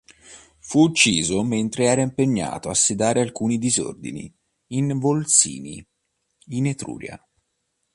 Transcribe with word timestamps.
Fu 0.57 0.79
ucciso 0.81 1.43
mentre 1.43 1.85
era 1.85 2.01
impegnato 2.01 2.71
a 2.71 2.73
sedare 2.73 3.21
alcuni 3.21 3.59
disordini 3.59 4.33
in 4.71 4.97
Volsinii 4.97 5.87
in 6.45 6.65
Etruria. 6.65 7.23